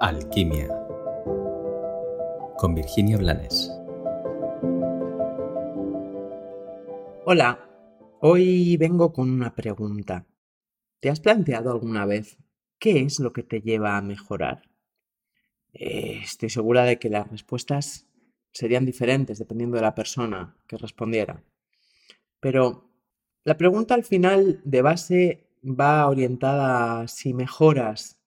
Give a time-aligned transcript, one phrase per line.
[0.00, 0.66] Alquimia
[2.56, 3.70] con Virginia Blanes.
[7.26, 7.68] Hola,
[8.20, 10.26] hoy vengo con una pregunta.
[11.00, 12.38] ¿Te has planteado alguna vez
[12.78, 14.62] qué es lo que te lleva a mejorar?
[15.74, 18.06] Eh, estoy segura de que las respuestas
[18.52, 21.44] serían diferentes dependiendo de la persona que respondiera.
[22.40, 22.90] Pero
[23.44, 28.19] la pregunta al final de base va orientada a si mejoras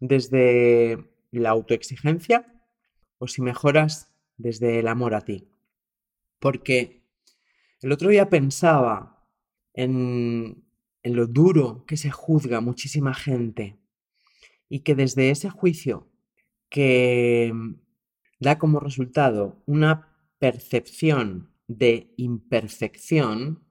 [0.00, 2.46] desde la autoexigencia
[3.18, 5.48] o si mejoras desde el amor a ti.
[6.38, 7.02] Porque
[7.80, 9.26] el otro día pensaba
[9.74, 10.64] en,
[11.02, 13.78] en lo duro que se juzga muchísima gente
[14.68, 16.08] y que desde ese juicio
[16.68, 17.52] que
[18.40, 23.64] da como resultado una percepción de imperfección,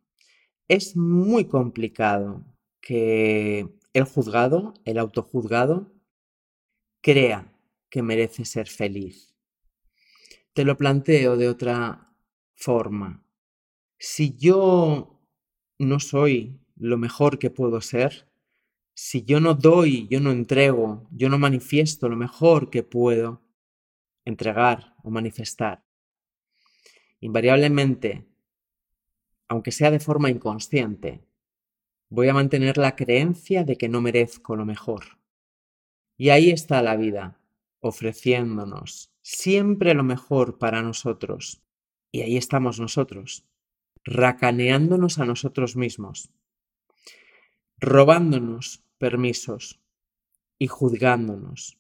[0.68, 2.46] es muy complicado
[2.82, 5.94] que el juzgado, el autojuzgado,
[7.02, 7.54] crea
[7.90, 9.34] que merece ser feliz.
[10.54, 12.14] Te lo planteo de otra
[12.56, 13.24] forma.
[13.98, 15.22] Si yo
[15.80, 18.28] no soy lo mejor que puedo ser,
[18.94, 23.44] si yo no doy, yo no entrego, yo no manifiesto lo mejor que puedo
[24.26, 25.84] entregar o manifestar,
[27.20, 28.28] invariablemente,
[29.48, 31.24] aunque sea de forma inconsciente,
[32.10, 35.18] voy a mantener la creencia de que no merezco lo mejor.
[36.18, 37.40] Y ahí está la vida,
[37.80, 41.62] ofreciéndonos siempre lo mejor para nosotros.
[42.14, 43.46] Y ahí estamos nosotros,
[44.06, 46.30] racaneándonos a nosotros mismos,
[47.78, 49.82] robándonos permisos
[50.58, 51.78] y juzgándonos.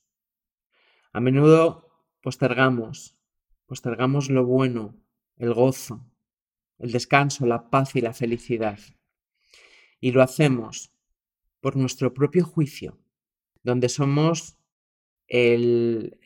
[1.13, 1.89] A menudo
[2.21, 3.15] postergamos,
[3.65, 4.97] postergamos lo bueno,
[5.37, 6.05] el gozo,
[6.79, 8.79] el descanso, la paz y la felicidad.
[10.01, 10.91] Y lo hacemos
[11.61, 12.99] por nuestro propio juicio,
[13.67, 14.57] donde somos
[15.27, 16.17] el,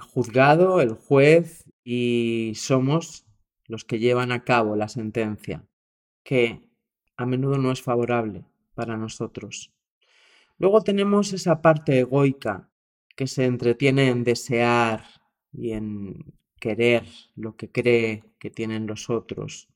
[0.00, 3.24] juzgado, el juez y somos
[3.64, 5.66] los que llevan a cabo la sentencia,
[6.22, 6.68] que
[7.16, 9.72] a menudo no es favorable para nosotros.
[10.58, 12.70] Luego tenemos esa parte egoica
[13.16, 15.04] que se entretiene en desear
[15.54, 19.70] y en querer lo que cree que tienen los otros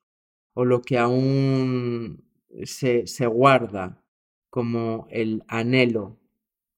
[0.53, 2.22] o lo que aún
[2.65, 4.04] se, se guarda
[4.50, 6.21] como el anhelo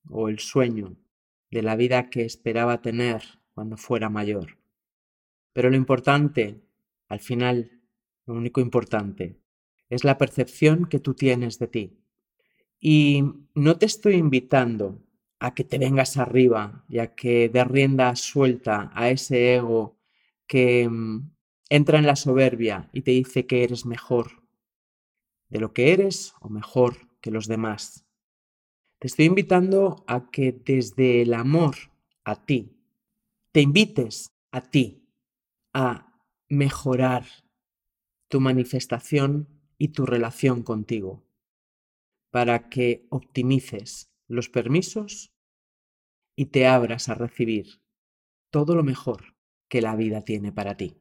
[0.09, 0.97] o el sueño
[1.50, 3.22] de la vida que esperaba tener
[3.55, 4.59] cuando fuera mayor.
[5.53, 6.61] Pero lo importante,
[7.09, 7.83] al final,
[8.27, 9.41] lo único importante,
[9.89, 11.99] es la percepción que tú tienes de ti.
[12.81, 13.25] Y
[13.55, 15.03] no te estoy invitando
[15.39, 19.99] a que te vengas arriba y a que de rienda suelta a ese ego
[20.47, 21.31] que mm,
[21.69, 24.43] entra en la soberbia y te dice que eres mejor
[25.49, 28.06] de lo que eres o mejor que los demás.
[28.98, 31.76] Te estoy invitando a que desde el amor
[32.24, 32.72] a ti,
[33.52, 35.06] te invites a ti
[35.74, 36.18] a
[36.48, 37.26] mejorar
[38.28, 41.22] tu manifestación y tu relación contigo,
[42.30, 45.30] para que optimices los permisos
[46.34, 47.82] y te abras a recibir
[48.50, 49.36] todo lo mejor
[49.68, 50.96] que la vida tiene para ti.